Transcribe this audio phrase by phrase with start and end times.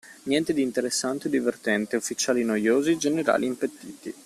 [0.23, 4.11] Niente di interessante o divertente, ufficiali noiosi, generali impettiti.